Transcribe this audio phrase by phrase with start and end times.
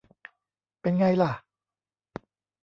[0.81, 1.31] เป็นไงล่ะ